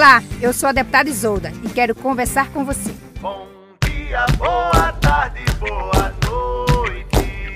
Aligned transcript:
Olá, 0.00 0.22
eu 0.40 0.50
sou 0.54 0.66
a 0.66 0.72
deputada 0.72 1.10
Isolda 1.10 1.52
e 1.62 1.68
quero 1.68 1.94
conversar 1.94 2.50
com 2.52 2.64
você. 2.64 2.90
Bom 3.20 3.46
dia, 3.84 4.24
boa 4.38 4.92
tarde, 4.94 5.44
boa 5.58 6.14
noite. 6.26 7.54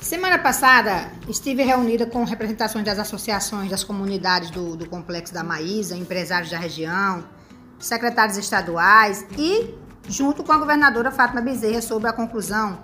Semana 0.00 0.38
passada 0.38 1.12
estive 1.28 1.62
reunida 1.64 2.06
com 2.06 2.24
representações 2.24 2.82
das 2.82 2.98
associações 2.98 3.68
das 3.68 3.84
comunidades 3.84 4.50
do, 4.50 4.74
do 4.74 4.88
Complexo 4.88 5.34
da 5.34 5.44
Maísa, 5.44 5.98
empresários 5.98 6.50
da 6.50 6.56
região, 6.56 7.22
secretários 7.78 8.38
estaduais 8.38 9.26
e 9.36 9.74
junto 10.08 10.42
com 10.42 10.52
a 10.52 10.56
governadora 10.56 11.10
Fátima 11.10 11.42
Bezerra 11.42 11.82
sobre 11.82 12.08
a 12.08 12.12
conclusão 12.14 12.78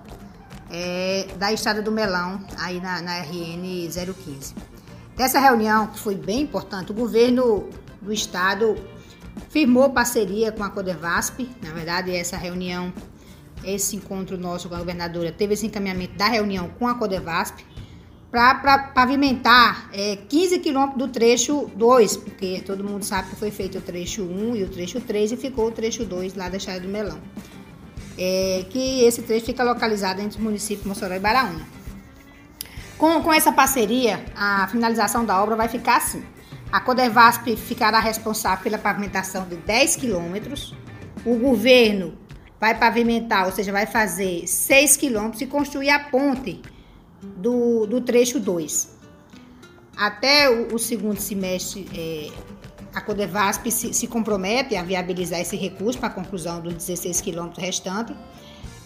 é, 0.71 1.29
da 1.39 1.51
Estrada 1.51 1.81
do 1.81 1.91
Melão 1.91 2.45
aí 2.59 2.79
na, 2.79 3.01
na 3.01 3.21
RN 3.21 3.89
015. 3.89 4.80
Dessa 5.21 5.39
reunião, 5.39 5.89
que 5.89 5.99
foi 5.99 6.15
bem 6.15 6.41
importante, 6.41 6.93
o 6.93 6.95
governo 6.95 7.69
do 8.01 8.11
estado 8.11 8.75
firmou 9.51 9.91
parceria 9.91 10.51
com 10.51 10.65
a 10.65 10.71
Codevasp. 10.71 11.47
Na 11.63 11.75
verdade, 11.75 12.17
essa 12.17 12.39
reunião, 12.39 12.91
esse 13.63 13.97
encontro 13.97 14.39
nosso 14.39 14.67
com 14.67 14.75
a 14.75 14.79
governadora, 14.79 15.31
teve 15.31 15.53
esse 15.53 15.67
encaminhamento 15.67 16.17
da 16.17 16.27
reunião 16.27 16.71
com 16.79 16.89
a 16.89 16.95
Codevasp 16.95 17.63
para 18.31 18.79
pavimentar 18.95 19.91
é, 19.93 20.17
15 20.17 20.59
quilômetros 20.61 20.99
do 20.99 21.09
trecho 21.09 21.71
2, 21.77 22.17
porque 22.17 22.63
todo 22.65 22.83
mundo 22.83 23.03
sabe 23.03 23.29
que 23.29 23.37
foi 23.37 23.51
feito 23.51 23.77
o 23.77 23.83
trecho 23.83 24.23
1 24.23 24.57
e 24.57 24.65
o 24.65 24.71
trecho 24.71 25.03
3 25.03 25.33
e 25.33 25.37
ficou 25.37 25.67
o 25.67 25.71
trecho 25.71 26.03
2 26.07 26.35
lá 26.35 26.49
da 26.49 26.57
Estrada 26.57 26.81
do 26.81 26.89
Melão. 26.89 27.21
É, 28.17 28.65
que 28.71 29.03
esse 29.03 29.21
trecho 29.21 29.45
fica 29.45 29.63
localizado 29.63 30.23
entre 30.23 30.39
os 30.39 30.43
municípios 30.43 30.87
Mossoró 30.87 31.15
e 31.15 31.21
Baraúna. 31.21 31.80
Com, 33.01 33.23
com 33.23 33.33
essa 33.33 33.51
parceria, 33.51 34.23
a 34.37 34.69
finalização 34.69 35.25
da 35.25 35.43
obra 35.43 35.57
vai 35.57 35.69
ficar 35.69 35.97
assim. 35.97 36.23
A 36.71 36.83
Codevasp 36.83 37.57
ficará 37.57 37.99
responsável 37.99 38.63
pela 38.63 38.77
pavimentação 38.77 39.49
de 39.49 39.57
10 39.57 39.97
quilômetros. 39.97 40.75
O 41.25 41.35
governo 41.37 42.19
vai 42.61 42.79
pavimentar, 42.79 43.47
ou 43.47 43.53
seja, 43.53 43.73
vai 43.73 43.87
fazer 43.87 44.47
6 44.47 44.99
quilômetros 44.99 45.41
e 45.41 45.47
construir 45.47 45.89
a 45.89 45.99
ponte 45.99 46.61
do, 47.23 47.87
do 47.87 48.03
trecho 48.03 48.39
2. 48.39 48.99
Até 49.97 50.51
o, 50.51 50.75
o 50.75 50.79
segundo 50.79 51.19
semestre, 51.19 51.89
é, 51.95 52.31
a 52.95 53.01
Codevasp 53.01 53.71
se, 53.71 53.95
se, 53.95 54.07
compromete 54.09 54.77
a 54.77 54.83
viabilizar 54.83 55.41
esse 55.41 55.57
recurso 55.57 55.99
para 55.99 56.09
a 56.09 56.13
conclusão 56.13 56.61
dos 56.61 56.75
16 56.75 57.23
quilômetros 57.23 57.65
restantes 57.65 58.15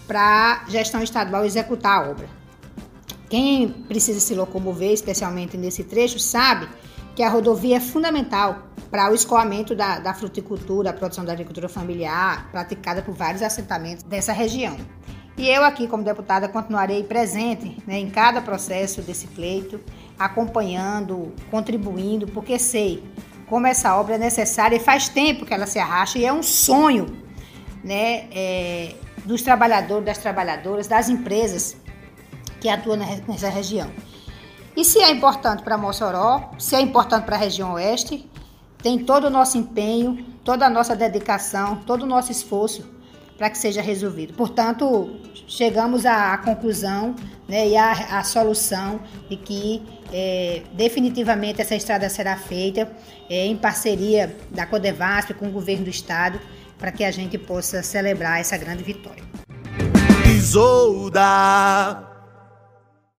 para 0.07 0.63
a 0.65 0.71
gestão 0.71 1.03
estadual 1.03 1.45
executar 1.45 1.99
a 1.99 2.11
obra. 2.11 2.44
Quem 3.35 3.69
precisa 3.69 4.21
se 4.21 4.33
locomover, 4.33 4.93
especialmente 4.93 5.57
nesse 5.57 5.83
trecho, 5.83 6.21
sabe 6.21 6.69
que 7.17 7.23
a 7.25 7.29
rodovia 7.29 7.79
é 7.79 7.81
fundamental 7.81 8.69
para 8.93 9.11
o 9.11 9.13
escoamento 9.13 9.75
da, 9.75 9.99
da 9.99 10.15
fruticultura, 10.15 10.91
a 10.91 10.93
produção 10.93 11.25
da 11.25 11.33
agricultura 11.33 11.69
familiar, 11.69 12.49
praticada 12.53 13.03
por 13.03 13.13
vários 13.13 13.43
assentamentos 13.43 14.05
dessa 14.05 14.33
região. 14.33 14.77
E 15.37 15.49
eu 15.49 15.65
aqui, 15.65 15.89
como 15.89 16.05
deputada, 16.05 16.49
continuarei 16.49 17.03
presente 17.03 17.77
né, 17.85 17.99
em 17.99 18.09
cada 18.09 18.41
processo 18.41 19.03
desse 19.03 19.27
pleito, 19.27 19.81
acompanhando, 20.17 21.33
contribuindo, 21.51 22.29
porque 22.29 22.57
sei 22.57 23.03
como 23.49 23.67
essa 23.67 23.97
obra 23.97 24.15
é 24.15 24.19
necessária 24.19 24.77
e 24.77 24.79
faz 24.79 25.09
tempo 25.09 25.45
que 25.45 25.53
ela 25.53 25.67
se 25.67 25.81
arrasta 25.81 26.21
e 26.21 26.25
é 26.25 26.33
um 26.33 26.41
sonho 26.41 27.07
né, 27.83 28.29
é, 28.31 28.95
dos 29.25 29.43
trabalhadores, 29.43 30.05
das 30.05 30.19
trabalhadoras, 30.19 30.87
das 30.87 31.09
empresas 31.09 31.83
que 32.65 32.69
atua 32.71 32.97
nessa 32.97 33.51
região. 33.51 33.91
E 34.75 34.87
se 34.87 34.99
é 34.99 35.11
importante 35.11 35.63
para 35.63 35.77
Mossoró, 35.77 36.51
se 36.59 36.75
é 36.75 36.81
importante 36.81 37.25
para 37.25 37.37
a 37.37 37.39
região 37.39 37.75
oeste, 37.75 38.27
tem 38.83 38.99
todo 39.05 39.27
o 39.27 39.31
nosso 39.31 39.59
empenho, 39.59 40.25
toda 40.43 40.65
a 40.65 40.71
nossa 40.71 40.97
dedicação, 40.97 41.77
todo 41.85 42.05
o 42.05 42.07
nosso 42.07 42.33
esforço 42.33 42.83
para 43.37 43.51
que 43.51 43.59
seja 43.59 43.83
resolvido. 43.83 44.33
Portanto, 44.33 45.11
chegamos 45.47 46.07
à 46.07 46.39
conclusão 46.39 47.15
né, 47.47 47.69
e 47.69 47.77
à, 47.77 48.19
à, 48.19 48.25
solução 48.25 48.99
de 49.29 49.37
que 49.37 49.83
é, 50.11 50.63
definitivamente 50.73 51.61
essa 51.61 51.75
estrada 51.75 52.09
será 52.09 52.39
feita 52.39 52.91
é, 53.29 53.45
em 53.45 53.59
parceria 53.59 54.35
da 54.51 54.65
Codevasp 54.65 55.35
com 55.35 55.49
o 55.49 55.51
governo 55.51 55.85
do 55.85 55.91
estado 55.91 56.41
para 56.79 56.91
que 56.91 57.05
a 57.05 57.11
gente 57.11 57.37
possa 57.37 57.83
celebrar 57.83 58.41
essa 58.41 58.57
grande 58.57 58.83
vitória. 58.83 59.23
Isolda 60.27 62.14